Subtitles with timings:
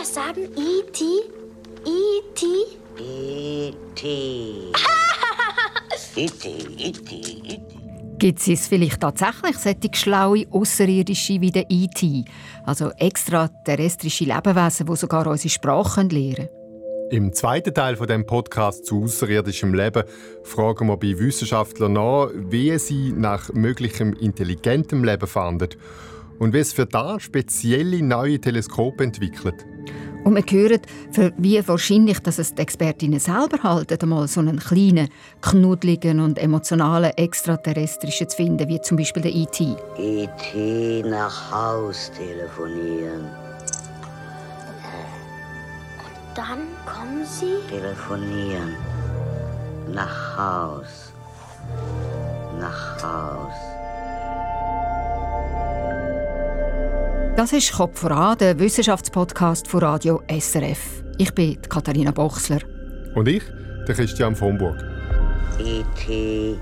[0.00, 0.48] das sagen?
[0.56, 1.04] E.T.?
[1.84, 2.46] E.T.?
[2.98, 4.06] E.T.
[6.16, 6.48] E.T.
[6.78, 7.14] E.T.
[7.14, 7.78] E.T.
[8.18, 12.24] Gibt es vielleicht tatsächlich solche schlaue Außerirdische wie der E.T.,
[12.64, 16.48] also extraterrestrische Lebewesen, die sogar unsere Sprache lernen können?
[17.10, 20.04] Im zweiten Teil von dem Podcast zu außerirdischem Leben
[20.44, 25.70] fragen wir bei Wissenschaftlern nach, wie sie nach möglichem intelligentem Leben fanden
[26.40, 29.66] und wie es für da spezielle neue Teleskope entwickelt.
[30.24, 30.80] Und wir hören,
[31.12, 35.08] für wie wahrscheinlich dass es die Expertinnen selber halten, einmal so einen kleinen,
[35.40, 39.76] knuddeligen und emotionalen Extraterrestrischen zu finden, wie zum Beispiel der E.T.
[39.98, 41.02] E.T.
[41.06, 43.26] nach Haus telefonieren.
[46.34, 47.56] Dann kommen sie.
[47.68, 48.76] Telefonieren.
[49.92, 51.12] Nach Haus.
[52.58, 53.69] Nach Haus.
[57.40, 61.02] Das ist «Kopf voran», der Wissenschaftspodcast von Radio SRF.
[61.16, 62.60] Ich bin Katharina Bochsler.
[63.14, 63.42] Und ich,
[63.88, 64.76] der Christian von Burg.
[65.58, 66.58] E.T.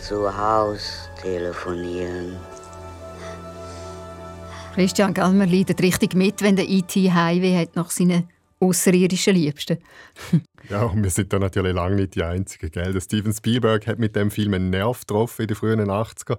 [0.00, 2.36] zu Haus telefonieren.
[4.76, 7.10] Christian Gellmer leidet richtig mit, wenn der E.T.
[7.10, 8.28] Highway hat nach seinen
[8.60, 9.78] außerirdischen Liebsten.
[10.70, 12.70] ja, und wir sind da natürlich lange nicht die Einzigen.
[12.70, 12.92] Gell?
[12.92, 16.38] Der Steven Spielberg hat mit dem Film einen Nerv getroffen in den frühen 80er.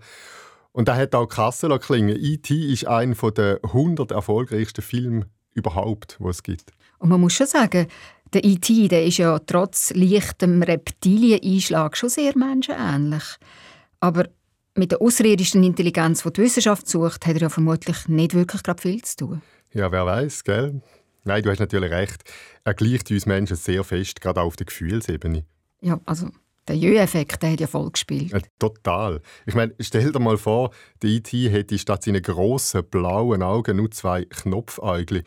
[0.75, 2.17] Und er hat auch Kassel klingen.
[2.19, 2.53] E.T.
[2.53, 6.73] ist einer der 100 erfolgreichsten Filme überhaupt, die es gibt.
[6.99, 7.87] Und man muss schon sagen,
[8.33, 8.89] der E.T.
[8.89, 13.23] Der ist ja trotz leichtem Reptilieneinschlag schon sehr menschenähnlich.
[14.01, 14.27] Aber
[14.75, 19.01] mit der außerirdischen Intelligenz, die die Wissenschaft sucht, hat er ja vermutlich nicht wirklich viel
[19.01, 19.41] zu tun.
[19.71, 20.81] Ja, wer weiß, gell?
[21.23, 22.21] Nein, du hast natürlich recht.
[22.65, 25.45] Er gleicht uns Menschen sehr fest, gerade auf der Gefühlsebene.
[25.79, 26.27] Ja, also
[26.67, 28.31] der Jö-Effekt hat ja voll gespielt.
[28.31, 29.21] Ja, total.
[29.45, 33.91] Ich meine, stell dir mal vor, der IT hätte statt seinen grossen blauen Augen nur
[33.91, 35.23] zwei Knopfäugel.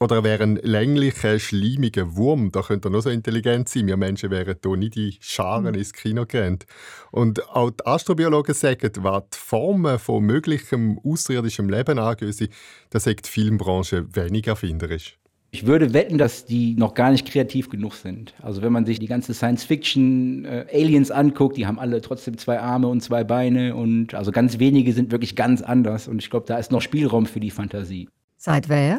[0.00, 2.50] Oder er wäre ein länglicher, schleimiger Wurm.
[2.50, 3.86] Da könnte er noch so intelligent sein.
[3.86, 5.74] Wir Menschen wären hier nicht die Scharen mhm.
[5.74, 6.64] ins Kino gerannt.
[7.10, 12.48] Und auch die Astrobiologen sagen, was die Formen von möglichem außerirdischem Leben angehen,
[12.88, 15.19] da sagt die Filmbranche weniger erfinderisch.
[15.52, 18.34] Ich würde wetten, dass die noch gar nicht kreativ genug sind.
[18.40, 22.86] Also wenn man sich die ganze Science-Fiction-Aliens äh, anguckt, die haben alle trotzdem zwei Arme
[22.86, 26.56] und zwei Beine und also ganz wenige sind wirklich ganz anders und ich glaube, da
[26.58, 28.08] ist noch Spielraum für die Fantasie.
[28.36, 28.98] Seit wer?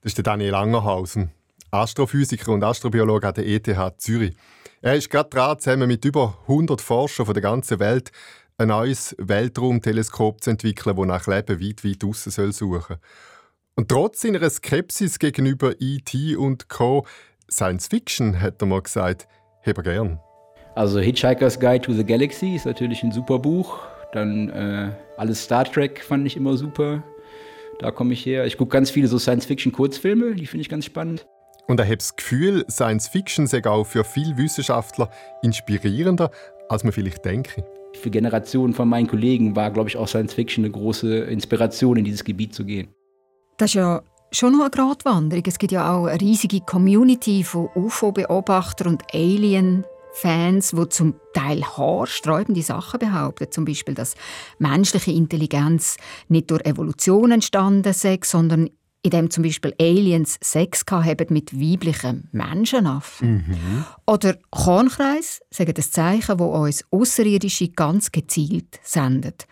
[0.00, 1.30] Das ist der Daniel Langerhausen,
[1.70, 4.34] Astrophysiker und Astrobiologe an der ETH Zürich.
[4.80, 8.12] Er ist gerade dran, zusammen mit über 100 Forschern von der ganzen Welt
[8.56, 12.98] ein neues Weltraumteleskop zu entwickeln, das nach Leben weit, weit draussen suchen soll.
[13.78, 16.34] Und trotz seiner Skepsis gegenüber E.T.
[16.36, 17.06] und Co.
[17.50, 19.28] Science Fiction, hat er mal gesagt,
[19.66, 20.18] habe gern.
[20.74, 23.80] Also Hitchhiker's Guide to the Galaxy ist natürlich ein super Buch.
[24.12, 27.04] Dann äh, alles Star Trek fand ich immer super.
[27.78, 28.46] Da komme ich her.
[28.46, 31.26] Ich gucke ganz viele so Science-Fiction-Kurzfilme, die finde ich ganz spannend.
[31.68, 35.10] Und ich habe das Gefühl, Science Fiction sei auch für viele Wissenschaftler
[35.42, 36.30] inspirierender,
[36.70, 37.62] als man vielleicht denke.
[38.00, 42.04] Für Generationen von meinen Kollegen war, glaube ich, auch Science Fiction eine große Inspiration, in
[42.04, 42.88] dieses Gebiet zu gehen.
[43.56, 44.02] Das ist ja
[44.32, 45.44] schon noch eine Gratwanderung.
[45.46, 52.62] Es gibt ja auch eine riesige Community von UFO-Beobachtern und Alien-Fans, die zum Teil haarsträubende
[52.62, 53.50] Sachen behaupten.
[53.50, 54.14] Zum Beispiel, dass
[54.58, 55.96] menschliche Intelligenz
[56.28, 58.68] nicht durch Evolution entstanden sei, sondern
[59.02, 63.46] indem zum Beispiel Aliens Sex haben mit weiblichen Menschenaffen.
[63.46, 63.84] Mhm.
[64.06, 69.46] Oder Kornkreis sagen das Zeichen, wo uns Außerirdische ganz gezielt sendet.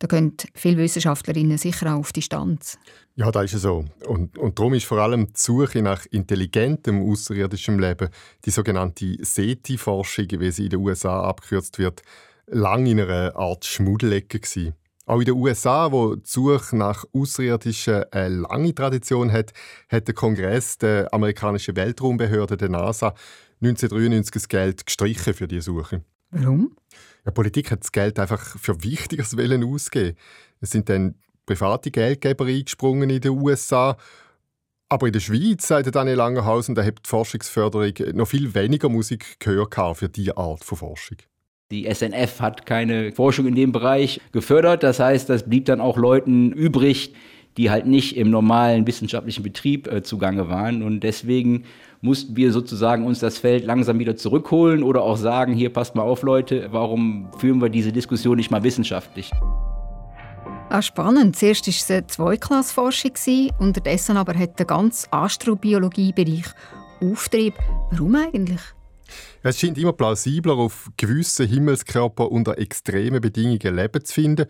[0.00, 2.78] Da gehen viele Wissenschaftlerinnen sicher auch auf Distanz.
[3.16, 3.84] Ja, da ist es so.
[4.06, 8.08] Und, und darum ist vor allem die Suche nach intelligentem außerirdischem Leben,
[8.46, 12.00] die sogenannte SETI-Forschung, wie sie in den USA abgekürzt wird,
[12.46, 14.72] lang in einer Art Schmuddelecke gewesen.
[15.04, 19.52] Auch in den USA, wo die Suche nach Außerirdischen eine lange Tradition hat,
[19.90, 23.08] hat der Kongress der amerikanischen Weltraumbehörde, der NASA,
[23.60, 26.02] 1993 das Geld gestrichen für die Suche.
[26.30, 26.74] Warum?
[27.24, 30.16] Ja, Politik hat das Geld einfach für Wichtigeres ausgeben.
[30.60, 31.14] Es sind dann
[31.46, 33.96] private Geldgeber eingesprungen in den USA.
[34.88, 39.38] Aber in der Schweiz, sagt Daniel Langerhausen, da hat die Forschungsförderung noch viel weniger Musik
[39.38, 41.18] gehört für diese Art von Forschung.
[41.70, 44.82] Die SNF hat keine Forschung in dem Bereich gefördert.
[44.82, 47.14] Das heißt, das blieb dann auch Leuten übrig,
[47.56, 50.82] die halt nicht im normalen wissenschaftlichen Betrieb äh, zugange waren.
[50.82, 51.64] Und deswegen
[52.00, 56.02] mussten wir sozusagen uns das Feld langsam wieder zurückholen oder auch sagen, hier passt mal
[56.02, 59.30] auf Leute, warum führen wir diese Diskussion nicht mal wissenschaftlich?
[60.70, 61.36] Ah, spannend.
[61.36, 63.12] Zuerst war es eine Zweiklassforschung,
[63.58, 66.46] unterdessen aber hat der ganze Astrobiologiebereich
[67.02, 67.54] Auftrieb.
[67.90, 68.60] Warum eigentlich?
[69.42, 74.46] Es scheint immer plausibler, auf gewissen Himmelskörpern unter extremen Bedingungen Leben zu finden,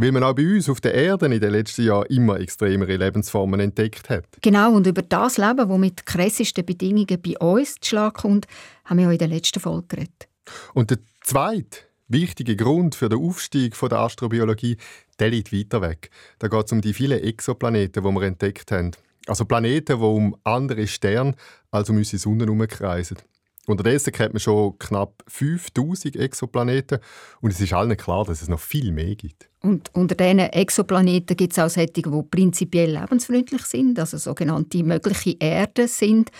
[0.00, 3.60] weil man auch bei uns auf der Erde in den letzten Jahren immer extremere Lebensformen
[3.60, 4.24] entdeckt hat.
[4.40, 8.46] Genau, und über das Leben, das mit krassesten Bedingungen bei uns zu Schlag kommt,
[8.86, 10.28] haben wir ja in der letzten Folge geredet.
[10.72, 14.78] Und der zweite wichtige Grund für den Aufstieg der Astrobiologie,
[15.18, 16.10] der liegt weiter weg.
[16.38, 18.92] Da geht es um die vielen Exoplaneten, die wir entdeckt haben.
[19.26, 21.34] Also Planeten, die um andere Sterne
[21.70, 23.18] als um unsere Sonne herumkreisen.
[23.66, 26.98] Unterdessen kennt man schon knapp 5000 Exoplaneten
[27.40, 29.48] und es ist allen klar, dass es noch viel mehr gibt.
[29.60, 35.36] Und unter diesen Exoplaneten gibt es auch solche, die prinzipiell lebensfreundlich sind, also sogenannte mögliche
[35.38, 36.30] Erden sind,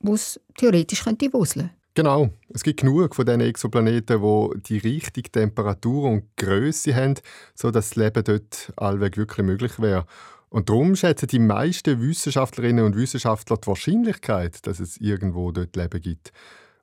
[0.00, 2.28] wo es theoretisch könnte wuseln Genau.
[2.50, 7.14] Es gibt genug von diesen Exoplaneten, die die richtige Temperatur und Größe haben,
[7.54, 10.04] sodass das Leben dort allweg wirklich möglich wäre.
[10.48, 16.00] Und darum schätzen die meisten Wissenschaftlerinnen und Wissenschaftler die Wahrscheinlichkeit, dass es irgendwo dort Leben
[16.00, 16.32] gibt,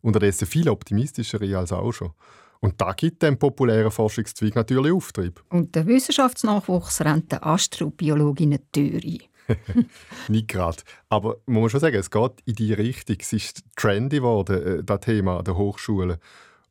[0.02, 2.12] unterdessen viel optimistischer als auch schon.
[2.60, 5.44] Und da gibt dem populären Forschungszweig natürlich Auftrieb.
[5.50, 9.20] Und der Wissenschaftsnachwuchs rennt der Astrobiologin die Tür ein.
[10.30, 10.78] Nicht gerade.
[11.10, 13.18] Aber man muss schon sagen, es geht in die Richtung.
[13.20, 16.20] Es ist trendy geworden, äh, das Thema an der Hochschule.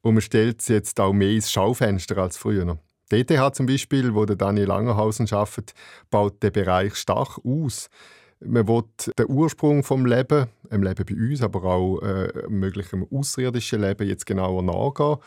[0.00, 2.78] Und man stellt es jetzt auch mehr ins Schaufenster als früher.
[3.12, 5.74] Die ETH zum Beispiel, wo der Daniel Langerhausen arbeitet,
[6.10, 7.90] baut den Bereich stark aus.
[8.40, 8.84] Man will
[9.18, 14.24] den Ursprung vom Leben, im Leben bei uns, aber auch äh, möglichem außerirdischen Leben jetzt
[14.24, 15.18] genauer nachgehen.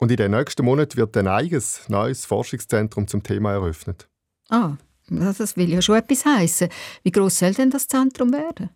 [0.00, 4.06] Und in den nächsten Monaten wird ein eigenes neues Forschungszentrum zum Thema eröffnet.
[4.50, 4.76] Ah,
[5.08, 6.68] das will ja schon etwas heißen.
[7.04, 8.68] Wie groß soll denn das Zentrum werden?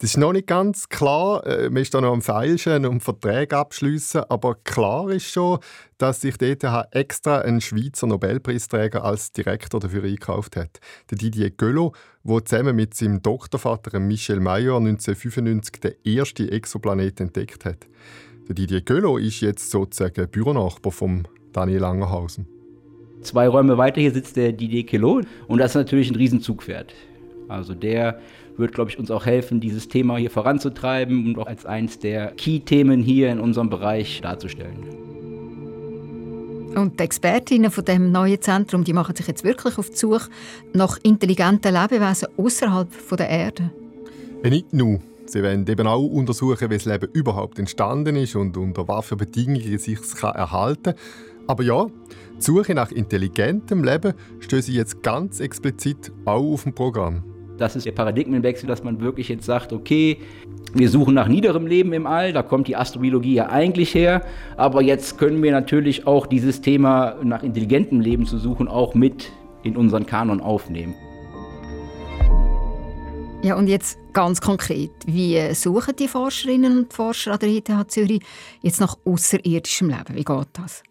[0.00, 1.44] Das ist noch nicht ganz klar.
[1.44, 4.22] Äh, man ist da noch am Feilschen und Verträge abschließen.
[4.28, 5.58] Aber klar ist schon,
[5.98, 10.78] dass sich die ETH extra einen Schweizer Nobelpreisträger als Direktor dafür eingekauft hat.
[11.10, 17.64] Der Didier Göllo, der zusammen mit seinem Doktorvater Michel Mayor 1995 den ersten Exoplanet entdeckt
[17.64, 17.88] hat.
[18.46, 22.46] Der Didier Göllo ist jetzt sozusagen Büronachbar von Daniel Langerhausen.
[23.22, 26.94] Zwei Räume weiter hier sitzt der Didier Queloz und das ist natürlich ein Riesenzugpferd.
[27.48, 28.20] Also der
[28.58, 32.32] wird, glaube ich, uns auch helfen, dieses Thema hier voranzutreiben und auch als eines der
[32.32, 35.08] Key-Themen hier in unserem Bereich darzustellen.
[36.74, 40.30] Und die Expertinnen von dem neuen Zentrum, die machen sich jetzt wirklich auf die Suche
[40.74, 43.70] nach intelligenten Lebewesen außerhalb der Erde.
[44.44, 45.00] Nicht nur.
[45.26, 49.74] Sie wollen eben auch untersuchen, wie das Leben überhaupt entstanden ist und unter welchen Bedingungen
[49.74, 50.94] es sich erhalten kann.
[51.46, 54.14] Aber ja, die Suche nach intelligentem Leben
[54.48, 57.24] sie jetzt ganz explizit auch auf dem Programm.
[57.58, 60.18] Das ist der Paradigmenwechsel, dass man wirklich jetzt sagt, okay,
[60.74, 64.22] wir suchen nach niederem Leben im All, da kommt die Astrobiologie ja eigentlich her,
[64.56, 69.32] aber jetzt können wir natürlich auch dieses Thema nach intelligentem Leben zu suchen auch mit
[69.64, 70.94] in unseren Kanon aufnehmen.
[73.42, 78.20] Ja, und jetzt ganz konkret, wie suchen die Forscherinnen und Forscher an der ETH Zürich
[78.62, 80.14] jetzt nach außerirdischem Leben?
[80.14, 80.82] Wie geht das?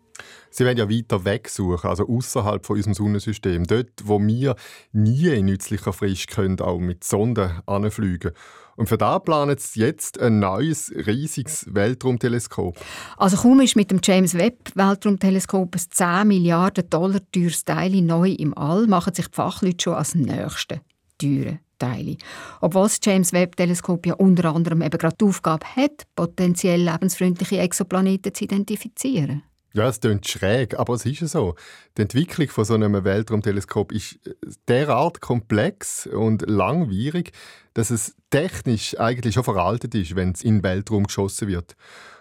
[0.49, 3.65] Sie wollen ja weiter weg suchen, also außerhalb von unserem Sonnensystem.
[3.65, 4.55] Dort, wo wir
[4.91, 8.31] nie in nützlicher Frist können, auch mit Sonden anfliegen.
[8.77, 12.77] Und für da planen sie jetzt ein neues, riesiges Weltraumteleskop.
[13.17, 18.29] Also kaum ist mit dem James Webb Weltraumteleskop ein 10 Milliarden Dollar teures Teil neu
[18.29, 20.81] im All, machen sich die Fachleute schon als nächste
[21.17, 22.17] teure Teile.
[22.61, 27.57] Obwohl das James Webb Teleskop ja unter anderem eben gerade die Aufgabe hat, potenziell lebensfreundliche
[27.59, 29.43] Exoplaneten zu identifizieren.
[29.73, 31.55] Ja, es klingt schräg, aber es ist ja so.
[31.97, 34.33] Die Entwicklung von so einem Weltraumteleskop ist äh,
[34.67, 37.31] derart komplex und langwierig,
[37.73, 41.75] dass es technisch eigentlich schon veraltet ist, wenn es in den Weltraum geschossen wird.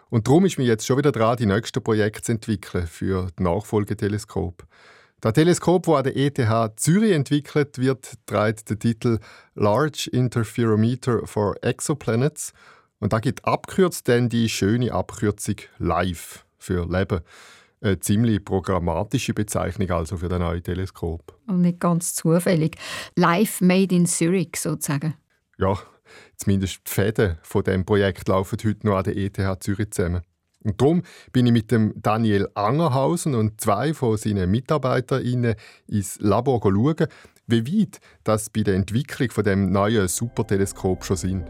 [0.09, 3.33] Und darum ist mir jetzt schon wieder dran, die nächsten Projekte zu entwickeln für das
[3.39, 4.67] Nachfolgeteleskop.
[5.21, 9.19] Das Teleskop, das an der ETH Zürich entwickelt wird, trägt den Titel
[9.55, 12.53] Large Interferometer for Exoplanets.
[12.99, 17.21] Und da gibt abkürzt dann die schöne Abkürzung LIFE für Leben.
[17.81, 21.39] Eine ziemlich programmatische Bezeichnung also für das neue Teleskop.
[21.47, 22.77] Und nicht ganz zufällig.
[23.15, 25.15] Life made in Zurich sozusagen.
[25.59, 25.79] Ja,
[26.37, 30.23] zumindest die Fäden von dem Projekt laufen heute noch an der ETH Zürich zusammen.
[30.65, 35.55] Und darum bin ich mit dem Daniel Angerhausen und zwei von seinen MitarbeiterInnen
[35.87, 37.07] ins Labor schauen,
[37.47, 41.45] wie weit das bei der Entwicklung von dem neuen Superteleskop schon sind.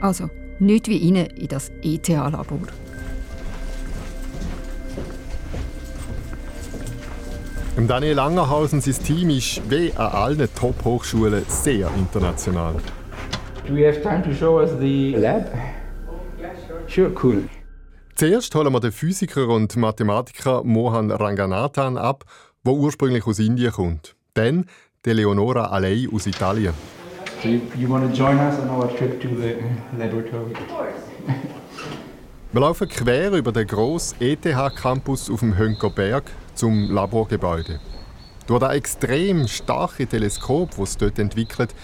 [0.00, 2.60] Also, nicht wie Ihnen in das ETH-Labor.
[7.76, 12.76] Daniel Langerhausen, sein Team ist wie an allen Top-Hochschulen sehr international.
[13.66, 15.50] Do we have time to show us the lab?
[16.88, 17.48] Sure, cool.
[18.14, 22.24] Zuerst holen wir den Physiker und Mathematiker Mohan Ranganathan ab,
[22.64, 24.14] der ursprünglich aus Indien kommt.
[24.34, 24.66] Dann
[25.04, 26.74] die Leonora Alei aus Italien.
[27.42, 29.56] So you, you want to join us on our trip to the
[29.98, 30.52] laboratory?
[30.52, 30.94] Of course.
[32.52, 36.24] Wir laufen quer über den grossen ETH-Campus auf dem Hönkerberg
[36.54, 37.80] zum Laborgebäude.
[38.46, 41.74] Durch das extrem starke Teleskop, das es dort entwickelt,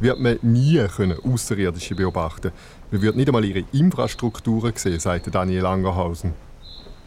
[0.00, 2.52] wird man nie können Außerirdische beobachten.
[2.90, 6.32] Man wird nicht einmal ihre Infrastrukturen sehen, sagt Daniel Angerhausen.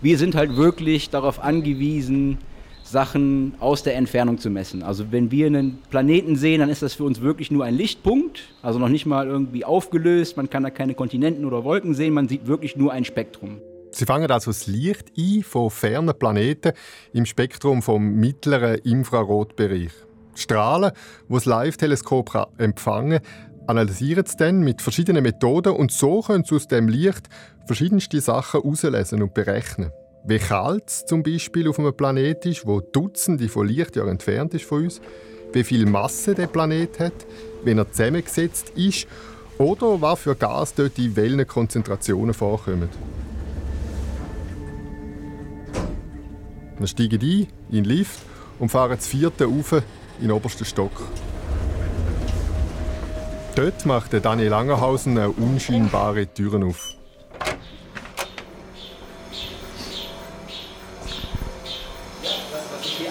[0.01, 2.37] Wir sind halt wirklich darauf angewiesen,
[2.83, 4.83] Sachen aus der Entfernung zu messen.
[4.83, 8.53] Also wenn wir einen Planeten sehen, dann ist das für uns wirklich nur ein Lichtpunkt,
[8.61, 12.27] also noch nicht mal irgendwie aufgelöst, man kann da keine Kontinenten oder Wolken sehen, man
[12.27, 13.59] sieht wirklich nur ein Spektrum.
[13.93, 16.73] Sie fangen also das Licht ein von fernen Planeten
[17.13, 19.91] im Spektrum vom mittleren Infrarotbereich.
[20.35, 20.91] Strahlen,
[21.29, 26.55] die das Live-Teleskop empfangen kann, analysieren sie dann mit verschiedenen Methoden und so können sie
[26.55, 27.29] aus dem Licht
[27.65, 29.91] verschiedenste Sachen herauslesen und berechnen
[30.25, 34.65] wie kalt es zum Beispiel auf einem Planet ist, wo Dutzende von Lichtjahren entfernt ist
[34.65, 35.01] von uns,
[35.51, 37.25] wie viel Masse der Planet hat,
[37.63, 39.07] wie er zusammengesetzt ist
[39.57, 42.89] oder was für Gas dort in welchen Konzentrationen vorkommen.
[46.83, 48.19] Dann steigen die ein in den Lift
[48.59, 49.83] und fahren das vierte auf in
[50.19, 50.91] den obersten Stock.
[53.55, 56.97] Dort macht Daniel Langerhausen eine unscheinbare Türen auf.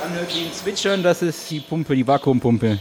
[0.04, 2.78] anhört wie ein Zwitschern, das ist die Pumpe, die Vakuumpumpe.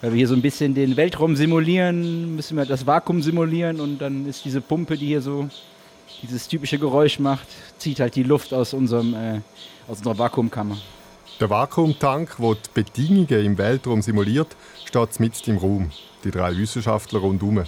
[0.00, 3.98] Weil wir hier so ein bisschen den Weltraum simulieren, müssen wir das Vakuum simulieren und
[3.98, 5.48] dann ist diese Pumpe, die hier so
[6.22, 7.46] dieses typische Geräusch macht,
[7.78, 9.40] zieht halt die Luft aus, unserem, äh,
[9.88, 10.76] aus unserer Vakuumkammer.
[11.40, 15.90] Der Vakuumtank, der die Bedingungen im Weltraum simuliert, steht mitten im Raum.
[16.24, 17.64] Die drei Wissenschaftler rundherum.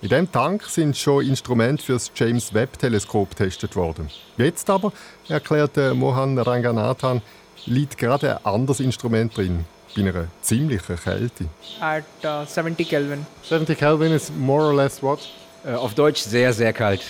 [0.00, 4.08] In diesem Tank sind schon Instrumente für das James Webb Teleskop getestet worden.
[4.36, 4.92] Jetzt aber,
[5.28, 7.20] erklärte Mohan Ranganathan,
[7.66, 9.64] liegt gerade ein anderes Instrument drin,
[9.96, 11.46] bei einer ziemlichen Kälte.
[11.80, 13.26] At uh, 70 Kelvin.
[13.42, 15.18] 70 Kelvin is more or less what?
[15.64, 17.02] Äh, auf Deutsch sehr, sehr kalt.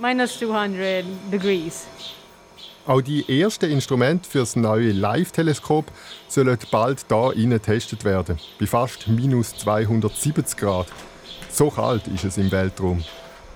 [0.00, 1.86] minus 200 degrees.
[2.84, 5.86] Auch die ersten Instrumente für das neue Live-Teleskop
[6.28, 10.86] sollen bald hier innen getestet werden, bei fast minus 270 Grad.
[11.48, 13.04] So kalt ist es im Weltraum.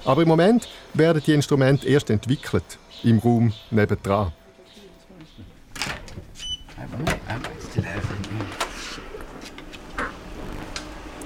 [0.05, 4.33] Aber im Moment werden die Instrumente erst entwickelt im Raum nebendran.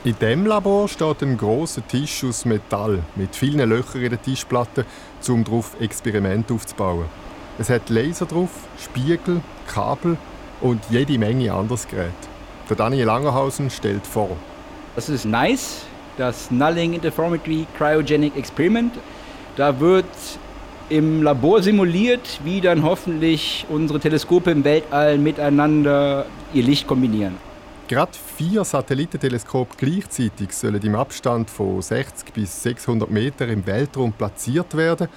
[0.02, 4.86] In diesem Labor steht ein großer Tisch aus Metall mit vielen Löchern in der Tischplatte,
[5.28, 7.04] um darauf Experimente aufzubauen.
[7.58, 8.48] Es hat Laser drauf,
[8.82, 10.16] Spiegel, Kabel
[10.62, 12.14] und jede Menge anderes Gerät.
[12.70, 14.30] Der Daniel Langerhausen stellt vor.
[14.96, 15.84] Das ist nice,
[16.16, 18.94] das Nulling Interferometry Cryogenic Experiment.
[19.56, 20.06] Da wird
[20.88, 27.49] im Labor simuliert, wie dann hoffentlich unsere Teleskope im Weltall miteinander ihr Licht kombinieren.
[27.90, 34.76] Gerade vier Satellitenteleskope gleichzeitig sollen im Abstand von 60 bis 600 Meter im Weltraum platziert
[34.76, 35.08] werden,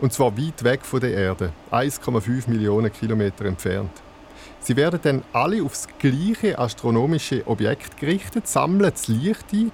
[0.00, 3.90] und zwar weit weg von der Erde, 1,5 Millionen Kilometer entfernt.
[4.60, 9.70] Sie werden dann alle aufs gleiche astronomische Objekt gerichtet, sammeln das Licht ein,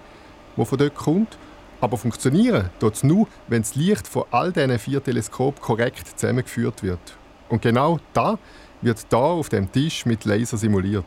[0.57, 1.39] das von dort kommt,
[1.81, 6.83] aber funktionieren tut es nur, wenn das Licht von all diesen vier Teleskopen korrekt zusammengeführt
[6.83, 7.17] wird.
[7.51, 8.37] Und genau da
[8.83, 11.07] wird da auf dem Tisch mit Laser simuliert.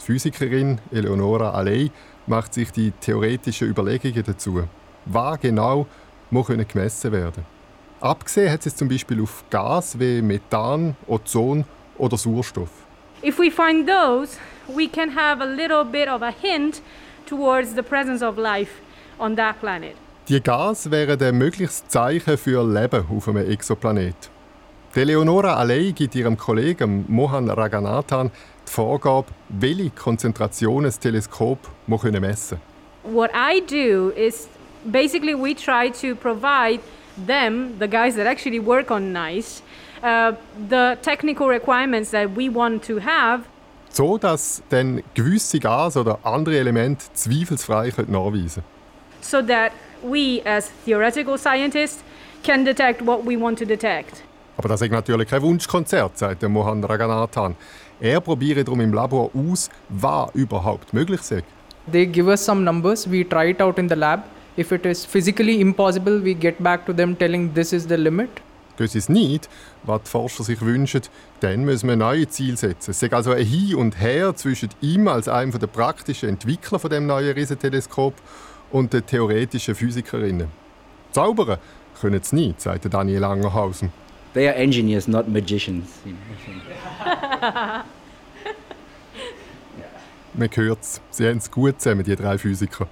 [0.00, 1.90] Die Physikerin Eleonora Alley
[2.26, 4.62] macht sich die theoretischen Überlegungen dazu.
[5.04, 5.86] Was genau
[6.30, 7.44] muss gemessen werden?
[8.00, 11.64] Abgesehen hat sie es zum Beispiel auf Gas wie Methan, Ozon
[11.98, 12.70] oder Sauerstoff.
[13.22, 14.38] If we find those,
[14.74, 16.80] we can have a little bit of a hint
[17.26, 18.80] towards the presence of life
[19.18, 19.96] on that planet.
[20.28, 24.30] Die Gas wären ein mögliches Zeichen für Leben auf einem Exoplanet.
[24.94, 28.30] Die Leonora Alei gibt ihrem Kollegen Mohan Raganathan
[28.70, 32.54] die Vorgabe, welche Konzentration das Teleskop messen muss.
[33.02, 34.48] What I do is
[34.84, 36.80] basically we try to provide
[37.26, 39.62] them, the guys that actually work on NICE,
[40.02, 40.32] uh,
[40.68, 43.44] the technical requirements that we want to have.
[43.92, 48.80] So, dass dann gewisse Gas oder andere Elemente zweifelsfrei nachweisen können
[49.20, 49.72] so that
[50.02, 52.02] we as theoretical scientists
[52.42, 54.22] can detect what we want to detect.
[54.56, 57.56] Aber das ist natürlich kein Wunschkonzert, sagt Mohan Raganathan.
[58.00, 61.44] Er probiert darum im Labor aus, was überhaupt möglich ist.
[61.90, 64.24] They give us some numbers, we try it out in the lab.
[64.56, 68.30] If it is physically impossible, we get back to them telling this is the limit.
[68.76, 69.50] Das ist nicht,
[69.82, 71.02] was die Forscher sich wünschen,
[71.40, 72.92] dann müssen wir neue Ziele setzen.
[72.92, 76.88] Es ist also ein Hin und Her zwischen ihm als einem der praktischen Entwickler von
[76.88, 78.14] dem neuen Riesenteleskop
[78.70, 80.48] und den theoretischen Physikerinnen.
[81.12, 81.58] Zaubern
[82.00, 83.92] können sie nicht, sagte Daniel Angerhausen.
[84.32, 85.88] They are engineers, not magicians.
[90.32, 92.86] Man hört es, sie haben es gut zusammen, die drei Physiker.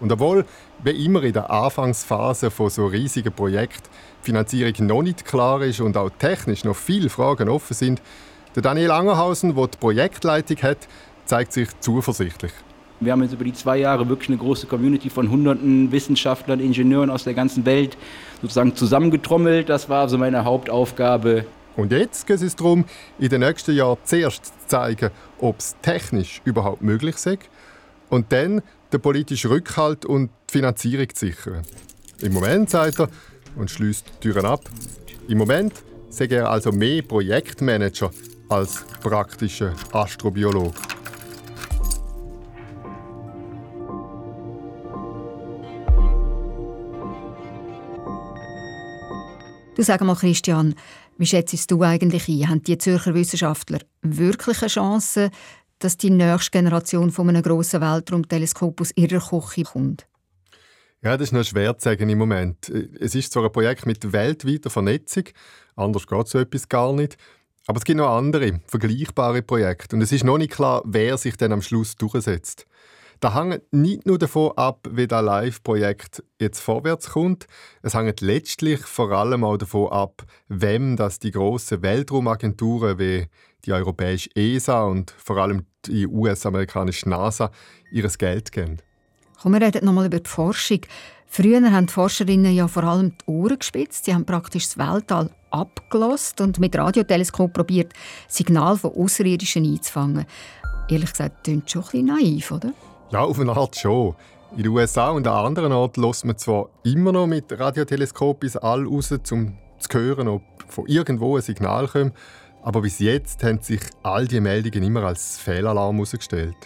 [0.00, 0.44] Und obwohl,
[0.82, 3.88] wie immer in der Anfangsphase von so riesigen Projekten,
[4.20, 8.02] die Finanzierung noch nicht klar ist und auch technisch noch viele Fragen offen sind,
[8.54, 10.86] Der Daniel Angerhausen, der die Projektleitung hat,
[11.24, 12.52] zeigt sich zuversichtlich.
[13.00, 17.10] Wir haben jetzt über die zwei Jahre wirklich eine große Community von hunderten Wissenschaftlern, Ingenieuren
[17.10, 17.96] aus der ganzen Welt
[18.40, 19.68] sozusagen zusammengetrommelt.
[19.68, 21.44] Das war so meine Hauptaufgabe.
[21.76, 22.84] Und jetzt geht es darum,
[23.18, 27.38] in den nächsten Jahren zuerst zu zeigen, ob es technisch überhaupt möglich ist
[28.10, 31.62] und dann den politischen Rückhalt und die Finanzierung zu sichern.
[32.20, 33.08] Im Moment, sagt er,
[33.56, 34.60] und schließt Türen ab,
[35.28, 35.74] im Moment
[36.10, 38.10] sei er also mehr Projektmanager
[38.48, 40.93] als praktischer Astrobiologe.
[49.74, 50.76] Du sag mal, Christian,
[51.18, 52.48] wie schätzt du eigentlich ein?
[52.48, 55.30] Haben die Zürcher Wissenschaftler wirklich eine Chance,
[55.80, 60.06] dass die nächste Generation von einem grossen Weltraumteleskop aus ihrer Küche kommt?
[61.02, 62.68] Ja, das ist noch schwer zu sagen im Moment.
[62.68, 65.24] Es ist zwar ein Projekt mit weltweiter Vernetzung,
[65.74, 67.16] anders geht so etwas gar nicht.
[67.66, 69.96] Aber es gibt noch andere, vergleichbare Projekte.
[69.96, 72.66] Und es ist noch nicht klar, wer sich dann am Schluss durchsetzt.
[73.24, 77.46] Da hängt nicht nur davon ab, wie das Live-Projekt jetzt vorwärts kommt.
[77.80, 83.28] Es hängt letztlich vor allem auch davon ab, wem das die grossen Weltraumagenturen wie
[83.64, 87.50] die europäische ESA und vor allem die US-amerikanische NASA
[87.90, 88.76] ihres Geld geben.
[89.40, 90.80] Komm, wir reden nochmal über die Forschung.
[91.26, 94.04] Früher haben die Forscherinnen ja vor allem die Ohren gespitzt.
[94.04, 97.94] Sie haben praktisch das Weltall abgelost und mit Radioteleskop probiert,
[98.28, 100.26] Signale von Außerirdischen einzufangen.
[100.90, 102.74] Ehrlich gesagt, das klingt schon ein bisschen naiv, oder?
[103.10, 104.14] Ja, auf eine Art schon.
[104.56, 108.56] In den USA und an anderen Orten lässt man zwar immer noch mit Radioteleskop ins
[108.56, 112.14] All raus, um zu hören, ob von irgendwo ein Signal kommt,
[112.62, 116.56] aber bis jetzt haben sich all die Meldungen immer als Fehlalarm herausgestellt.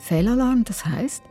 [0.00, 1.22] Fehlalarm, das heißt?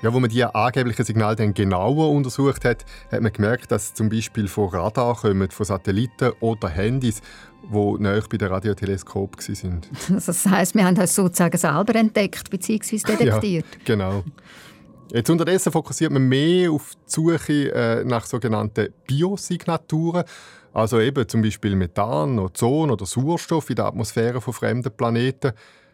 [0.00, 4.08] Ja, wo man die angeblichen Signale dann genauer untersucht hat, hat man gemerkt, dass zum
[4.08, 7.20] Beispiel von Radar kommen, von Satelliten oder Handys,
[7.64, 9.88] die näher bei den Radioteleskop sind.
[10.08, 12.98] Das heißt, wir haben das sozusagen selber entdeckt bzw.
[13.06, 13.66] detektiert.
[13.72, 14.22] Ja, genau.
[15.10, 20.24] Jetzt unterdessen fokussiert man mehr auf die Suche äh, nach sogenannten Biosignaturen,
[20.72, 25.52] also eben zum Beispiel Methan, Ozon oder Sauerstoff in der Atmosphäre von fremden Planeten.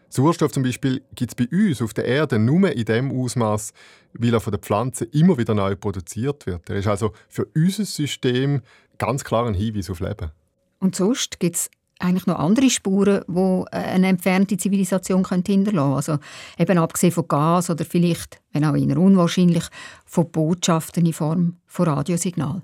[0.09, 3.73] Sauerstoff zum Beispiel gibt es bei uns auf der Erde nur in dem Ausmaß,
[4.13, 6.69] weil er von den Pflanzen immer wieder neu produziert wird.
[6.69, 8.61] Er ist also für unser System
[8.97, 10.31] ganz klar ein Hinweis auf Leben.
[10.79, 15.93] Und sonst gibt es eigentlich noch andere Spuren, die eine entfernte Zivilisation hinterlassen können.
[15.93, 16.17] Also
[16.57, 19.63] eben abgesehen von Gas oder vielleicht, wenn auch eher unwahrscheinlich,
[20.05, 22.61] von Botschaften in Form von Radiosignal.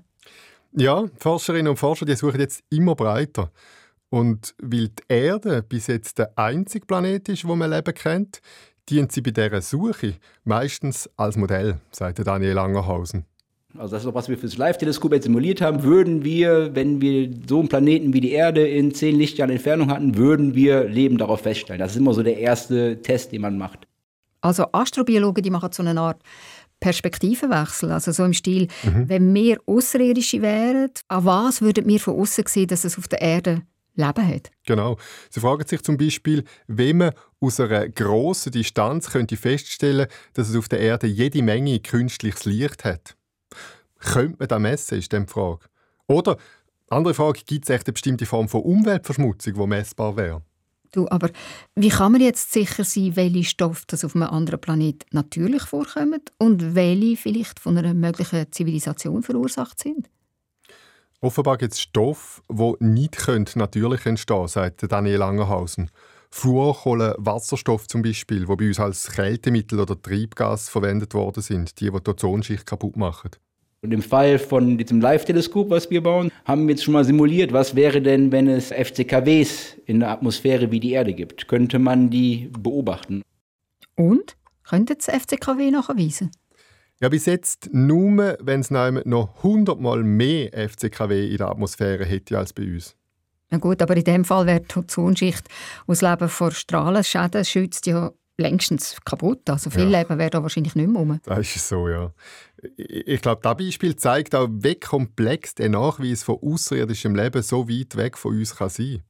[0.74, 3.50] Ja, Forscherinnen und Forscher die suchen jetzt immer breiter.
[4.12, 8.42] Und weil die Erde bis jetzt der einzige Planet ist, wo man Leben kennt,
[8.90, 13.24] dient sie bei dieser Suche meistens als Modell, sagt Daniel Angerhausen.
[13.78, 15.82] Also das ist auch, was wir für das Live-Teleskop jetzt simuliert haben.
[15.82, 20.14] Würden wir, wenn wir so einen Planeten wie die Erde in zehn Lichtjahren Entfernung hatten,
[20.18, 21.80] würden wir Leben darauf feststellen.
[21.80, 23.88] Das ist immer so der erste Test, den man macht.
[24.42, 26.20] Also Astrobiologen, die machen so eine Art
[26.80, 29.08] Perspektivenwechsel, also so im Stil, mhm.
[29.08, 33.22] wenn wir Außerirdische wären, an was würden wir von außen sehen, dass es auf der
[33.22, 33.62] Erde
[33.94, 34.50] Leben hat.
[34.66, 34.96] Genau.
[35.30, 40.56] Sie fragen sich zum Beispiel, wie man aus einer grossen Distanz könnte feststellen dass es
[40.56, 43.16] auf der Erde jede Menge künstliches Licht hat.
[43.98, 45.66] Könnte man das messen, ist die Frage.
[46.06, 46.36] Oder,
[46.88, 50.42] andere Frage, gibt es echt eine bestimmte Form von Umweltverschmutzung, die messbar wäre?
[50.92, 51.30] Du, aber
[51.74, 56.20] wie kann man jetzt sicher sein, welche Stoffe das auf einem anderen Planet natürlich vorkommen
[56.38, 60.10] und welche vielleicht von einer möglichen Zivilisation verursacht sind?
[61.24, 65.88] Offenbar gibt es Stoffe, die nicht natürlich entstehen können, sagt Daniel Langerhausen.
[66.32, 71.90] Fluorkohle, Wasserstoff zum Beispiel, die bei uns als Kältemittel oder Triebgas verwendet worden sind, die,
[71.90, 73.30] die die Ozonschicht kaputt machen.
[73.82, 77.52] Und im Fall von diesem Live-Teleskop, was wir bauen, haben wir jetzt schon mal simuliert,
[77.52, 81.46] was wäre denn, wenn es FCKWs in der Atmosphäre wie die Erde gibt?
[81.46, 83.22] Könnte man die beobachten?
[83.94, 84.36] Und?
[84.64, 86.32] Könnte das FCKW nachweisen?
[87.02, 92.38] Ja, bis jetzt nur, wenn es noch 100 Mal mehr FCKW in der Atmosphäre hätte
[92.38, 92.94] als bei uns.
[93.50, 95.48] Na gut, aber in dem Fall wäre die Ozonschicht
[95.88, 99.50] aus Leben vor Strahlenschäden schützt ja längstens kaputt.
[99.50, 99.98] Also viel ja.
[99.98, 101.18] Leben wäre da wahrscheinlich nicht mehr rum.
[101.24, 102.12] Das ist so, ja.
[102.76, 107.96] Ich glaube, das Beispiel zeigt auch, wie komplex der Nachweis von außerirdischem Leben so weit
[107.96, 109.02] weg von uns kann sein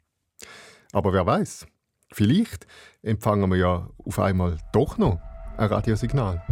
[0.93, 1.67] Aber wer weiß?
[2.11, 2.67] Vielleicht
[3.03, 5.21] empfangen wir ja auf einmal doch noch
[5.59, 6.43] ein Radiosignal.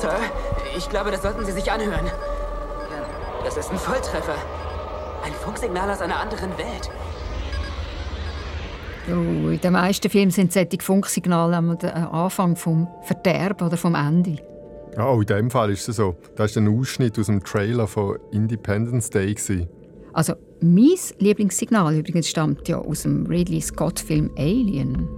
[0.00, 0.16] Sir,
[0.76, 2.10] ich glaube, das sollten Sie sich anhören.
[3.44, 4.34] Das ist ein Volltreffer.
[5.22, 6.90] Ein Funksignal aus einer anderen Welt.
[9.08, 14.36] Oh, in den meisten Filmen sind solche Funksignale der Anfang vom Verderben oder vom Ende.
[14.96, 16.16] Ja, auch in diesem Fall ist es so.
[16.36, 19.36] Das war ein Ausschnitt aus dem Trailer von Independence Day.
[20.12, 25.08] Also Mein Lieblingssignal übrigens stammt ja aus dem Ridley Scott-Film Alien.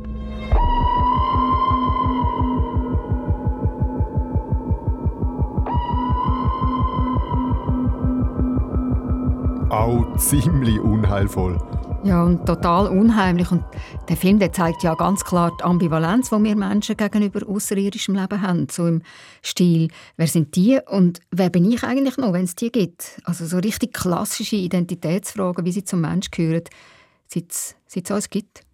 [9.73, 11.57] Auch ziemlich unheilvoll.
[12.05, 13.51] Ja, und total unheimlich.
[13.51, 13.65] Und
[14.07, 18.43] der Film der zeigt ja ganz klar die Ambivalenz, die wir Menschen gegenüber außerirdischem Leben
[18.43, 18.67] haben.
[18.71, 19.01] So im
[19.43, 23.19] Stil, wer sind die und wer bin ich eigentlich noch, wenn es die gibt?
[23.25, 26.65] Also so richtig klassische Identitätsfragen, wie sie zum Mensch gehören,
[27.27, 28.67] seit es alles gibt.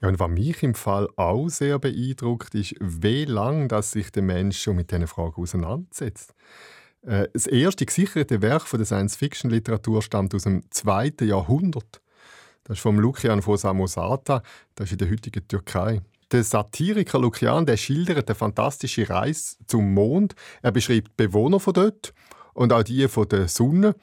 [0.00, 4.60] Ja, und was mich im Fall auch sehr beeindruckt, ist, wie lange sich der Mensch
[4.60, 6.32] schon mit diesen Fragen auseinandersetzt.
[7.02, 12.00] Äh, das erste gesicherte Werk der Science-Fiction-Literatur stammt aus dem zweiten Jahrhundert.
[12.64, 14.42] Das ist vom Lukian von Samosata,
[14.74, 16.02] das ist in der heutigen Türkei.
[16.30, 20.34] Der Satiriker Lukian der schildert eine fantastische Reise zum Mond.
[20.60, 22.12] Er beschreibt die Bewohner von dort
[22.52, 23.94] und auch die von der Sonne.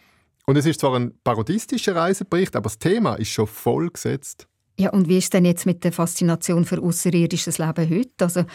[0.48, 4.48] Und es ist zwar ein parodistischer Reisebericht, aber das Thema ist schon voll gesetzt.
[4.80, 8.26] Ja, und wie ist denn jetzt mit der Faszination für außerirdisches Leben heute?
[8.26, 8.46] Also,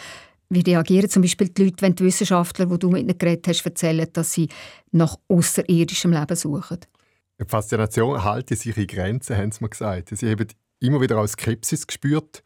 [0.51, 3.65] wie reagieren zum Beispiel die Leute, wenn die Wissenschaftler, die du mit ihnen geredet hast,
[3.65, 4.49] erzählen, dass sie
[4.91, 6.79] nach außerirdischem Leben suchen?
[7.39, 10.09] Die Faszination halte sich in Grenzen, haben sie mir gesagt.
[10.09, 10.47] Sie haben
[10.79, 12.43] immer wieder auch Skepsis gespürt.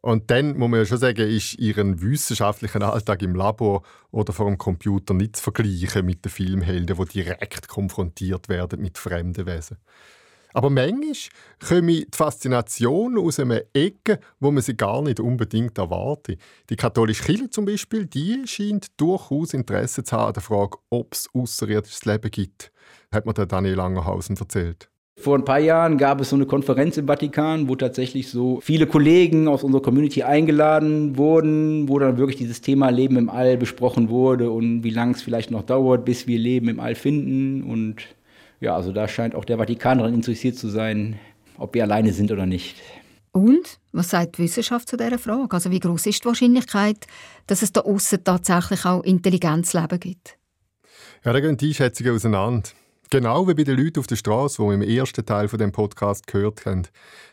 [0.00, 4.46] Und dann muss man ja schon sagen, ist ihren wissenschaftlichen Alltag im Labor oder vor
[4.46, 9.78] dem Computer nicht zu vergleichen mit den Filmhelden, die direkt konfrontiert werden mit fremden Wesen.
[10.56, 11.14] Aber manchmal
[11.68, 16.40] komme die Faszination aus einer Ecke, wo man sie gar nicht unbedingt erwartet.
[16.70, 21.12] Die katholische Kirche zum Beispiel, die scheint durchaus Interesse zu haben an der Frage, ob
[21.12, 22.72] es außerirdisches Leben gibt
[23.12, 24.88] hat mir der Daniel Langerhausen erzählt.
[25.18, 28.86] Vor ein paar Jahren gab es so eine Konferenz im Vatikan, wo tatsächlich so viele
[28.86, 34.10] Kollegen aus unserer Community eingeladen wurden, wo dann wirklich dieses Thema Leben im All besprochen
[34.10, 37.62] wurde und wie lange es vielleicht noch dauert, bis wir Leben im All finden.
[37.62, 38.02] Und
[38.60, 41.18] ja, also da scheint auch der Vatikan daran interessiert zu sein,
[41.58, 42.76] ob wir alleine sind oder nicht.
[43.32, 45.52] Und was sagt die Wissenschaft zu dieser Frage?
[45.52, 47.06] Also wie groß ist die Wahrscheinlichkeit,
[47.46, 50.38] dass es da außen tatsächlich auch Intelligenzleben gibt?
[51.24, 52.70] Ja, da gehen die Einschätzungen auseinander.
[53.10, 55.70] Genau wie bei den Leuten auf der Straße, die wir im ersten Teil von dem
[55.70, 56.88] Podcast gehört haben.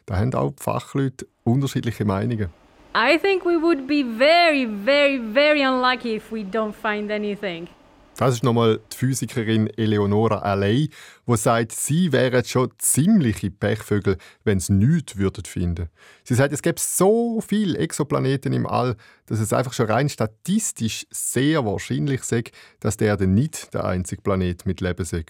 [0.05, 2.49] Da haben auch die Fachleute unterschiedliche Meinungen.
[2.95, 7.67] I think we would be very, very, very unlucky if we don't find anything.
[8.15, 10.91] Das ist nochmal die Physikerin Eleonora Alley,
[11.25, 15.89] die sagt, sie wären schon ziemliche Pechvögel, wenn sie nichts würden finden.
[16.23, 21.07] Sie sagt, es gäbe so viele Exoplaneten im All, dass es einfach schon rein statistisch
[21.09, 22.43] sehr wahrscheinlich sei,
[22.79, 25.25] dass der Erde nicht der einzige Planet mit Leben sei.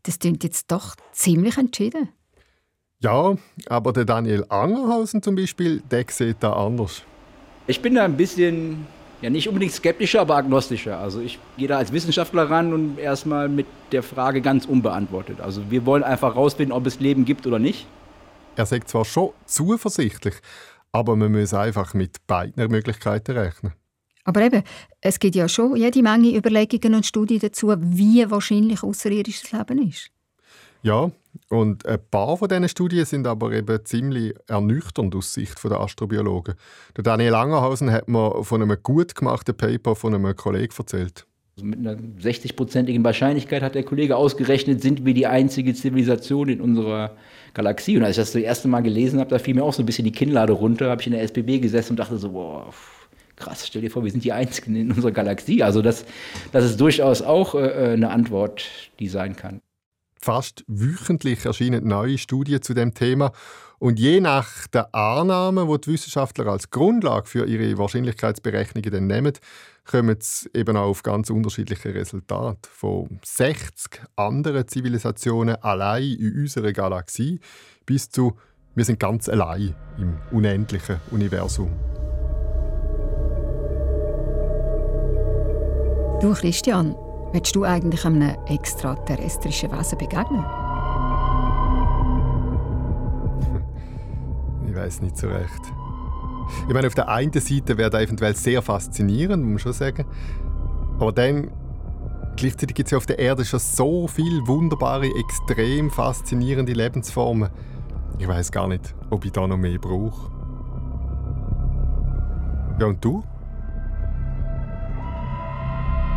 [0.04, 2.10] das klingt jetzt doch ziemlich entschieden.
[3.00, 3.36] Ja,
[3.68, 7.04] aber der Daniel Angerhausen zum Beispiel, der sieht da anders.
[7.68, 8.88] Ich bin da ein bisschen,
[9.22, 11.00] ja nicht unbedingt skeptischer, aber agnostischer.
[11.00, 15.42] Also ich gehe da als Wissenschaftler ran und erstmal mit der Frage ganz unbeantwortet.
[15.42, 17.88] Also wir wollen einfach herausfinden, ob es Leben gibt oder nicht.
[18.56, 20.36] Er sagt zwar schon zuversichtlich,
[20.92, 23.74] aber man muss einfach mit beiden Möglichkeiten rechnen.
[24.24, 24.64] Aber eben,
[25.02, 30.10] es gibt ja schon jede Menge Überlegungen und Studien dazu, wie wahrscheinlich außerirdisches Leben ist.
[30.82, 31.12] Ja,
[31.50, 36.56] und ein paar von diesen Studien sind aber eben ziemlich ernüchternd aus Sicht der Astrobiologen.
[36.96, 41.28] Der Daniel Langerhausen hat mir von einem gut gemachten Paper von einem Kollegen erzählt.
[41.58, 46.60] Also mit einer 60-prozentigen Wahrscheinlichkeit hat der Kollege ausgerechnet, sind wir die einzige Zivilisation in
[46.60, 47.16] unserer
[47.54, 47.96] Galaxie.
[47.96, 49.86] Und als ich das das erste Mal gelesen habe, da fiel mir auch so ein
[49.86, 52.74] bisschen die Kinnlade runter, habe ich in der SBB gesessen und dachte so, boah,
[53.38, 55.64] krass, stell dir vor, wir sind die Einzigen in unserer Galaxie.
[55.64, 56.06] Also das,
[56.52, 58.66] das ist durchaus auch äh, eine Antwort,
[59.00, 59.62] die sein kann.
[60.20, 63.32] Fast wöchentlich erscheinen neue Studien zu dem Thema.
[63.86, 69.34] Und je nach der Annahme, die die Wissenschaftler als Grundlage für ihre Wahrscheinlichkeitsberechnungen dann nehmen,
[69.86, 72.68] kommen sie eben auch auf ganz unterschiedliche Resultate.
[72.68, 77.40] Von 60 anderen Zivilisationen allein in unserer Galaxie
[77.86, 78.36] bis zu
[78.74, 81.72] wir sind ganz allein im unendlichen Universum.
[86.22, 86.96] Du Christian,
[87.36, 90.46] Willst du eigentlich einem extraterrestrischen Wesen begegnen?
[94.76, 95.62] Ich weiß nicht so recht.
[96.68, 100.06] Ich meine, auf der einen Seite wäre das eventuell sehr faszinierend, muss man schon sagen.
[101.00, 101.50] Aber dann,
[102.36, 107.52] gleichzeitig gibt es ja auf der Erde schon so viele wunderbare, extrem faszinierende Lebensformen.
[108.20, 110.30] Ich weiß gar nicht, ob ich da noch mehr brauche.
[112.78, 113.24] Ja, und du?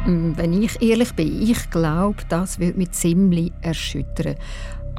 [0.04, 4.34] Mm, wenn ich ehrlich bin, ich glaube, das würde mich ziemlich erschüttern.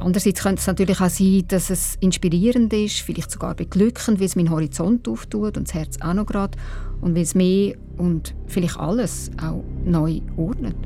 [0.02, 4.34] Andererseits könnte es natürlich auch sein, dass es inspirierend ist, vielleicht sogar beglückend, weil es
[4.34, 6.56] meinen Horizont auftut und das Herz auch noch gerade
[7.02, 10.76] und weil es mehr und vielleicht alles auch neu ordnet.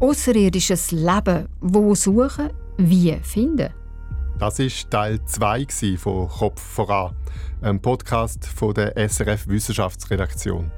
[0.00, 3.81] Außerirdisches Leben, wo suchen, wie finden?
[4.38, 5.66] Das war Teil 2
[5.98, 7.14] von Kopf voran,
[7.60, 10.70] einem Podcast von der SRF Wissenschaftsredaktion.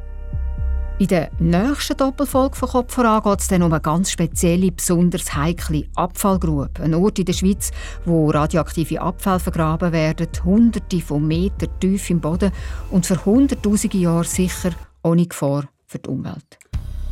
[0.98, 5.34] In der nächsten Doppelfolge von Kopf voran geht es dann um eine ganz spezielle, besonders
[5.34, 6.70] heikle Abfallgrube.
[6.80, 7.72] Ein Ort in der Schweiz,
[8.04, 12.52] wo radioaktive Abfälle vergraben werden, hunderte von Metern tief im Boden
[12.90, 14.70] und für hunderttausende Jahre sicher
[15.02, 16.58] ohne Gefahr für die Umwelt.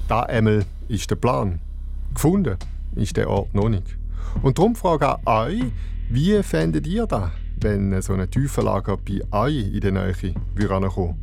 [0.07, 1.61] Da, Emil, ist der Plan.
[2.15, 2.57] Gefunden
[2.95, 3.97] ist der Ort noch nicht.
[4.43, 5.63] Und darum frage ich euch,
[6.12, 11.16] wie fändet ihr das, wenn so ein Tiefenlager bei euch in der Nähe kommen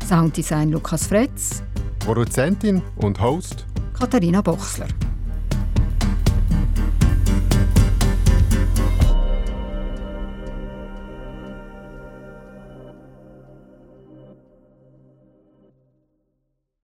[0.04, 1.62] Sounddesign Lukas Fretz,
[2.00, 3.64] Produzentin und Host.
[3.96, 4.88] Katharina Bochsler.